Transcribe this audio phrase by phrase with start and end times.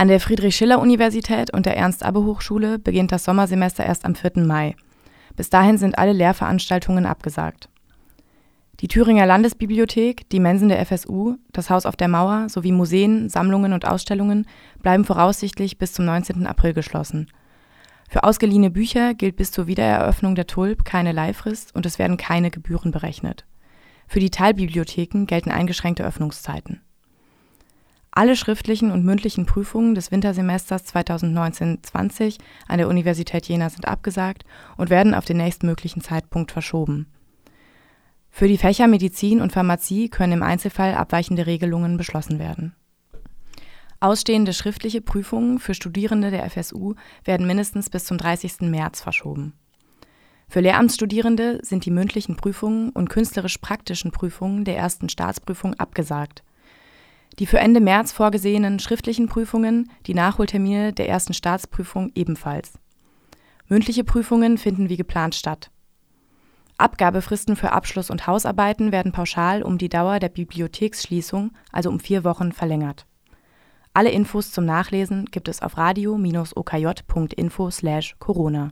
[0.00, 4.44] An der Friedrich-Schiller-Universität und der Ernst-Abbe-Hochschule beginnt das Sommersemester erst am 4.
[4.46, 4.76] Mai.
[5.34, 7.68] Bis dahin sind alle Lehrveranstaltungen abgesagt.
[8.78, 13.72] Die Thüringer Landesbibliothek, die Mensen der FSU, das Haus auf der Mauer sowie Museen, Sammlungen
[13.72, 14.46] und Ausstellungen
[14.82, 16.46] bleiben voraussichtlich bis zum 19.
[16.46, 17.26] April geschlossen.
[18.08, 22.52] Für ausgeliehene Bücher gilt bis zur Wiedereröffnung der Tulp keine Leihfrist und es werden keine
[22.52, 23.46] Gebühren berechnet.
[24.06, 26.82] Für die Teilbibliotheken gelten eingeschränkte Öffnungszeiten.
[28.18, 34.44] Alle schriftlichen und mündlichen Prüfungen des Wintersemesters 2019/20 an der Universität Jena sind abgesagt
[34.76, 37.06] und werden auf den nächstmöglichen Zeitpunkt verschoben.
[38.28, 42.74] Für die Fächer Medizin und Pharmazie können im Einzelfall abweichende Regelungen beschlossen werden.
[44.00, 48.62] Ausstehende schriftliche Prüfungen für Studierende der FSU werden mindestens bis zum 30.
[48.62, 49.52] März verschoben.
[50.48, 56.42] Für Lehramtsstudierende sind die mündlichen Prüfungen und künstlerisch-praktischen Prüfungen der ersten Staatsprüfung abgesagt
[57.38, 62.78] die für Ende März vorgesehenen schriftlichen Prüfungen, die Nachholtermine der ersten Staatsprüfung ebenfalls.
[63.68, 65.70] Mündliche Prüfungen finden wie geplant statt.
[66.78, 72.22] Abgabefristen für Abschluss und Hausarbeiten werden pauschal um die Dauer der Bibliotheksschließung, also um vier
[72.24, 73.06] Wochen, verlängert.
[73.94, 78.70] Alle Infos zum Nachlesen gibt es auf radio-okj.info/corona.